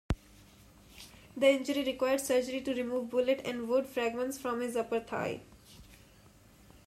[1.37, 5.41] The injury required surgery to remove bullet and wood fragments from his upper thigh.